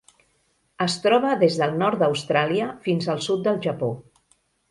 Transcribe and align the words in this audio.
Es 0.85 0.95
troba 1.03 1.33
des 1.43 1.57
del 1.63 1.75
nord 1.83 2.01
d'Austràlia 2.03 2.71
fins 2.87 3.09
al 3.15 3.23
sud 3.29 3.47
del 3.49 3.63
Japó. 3.69 3.93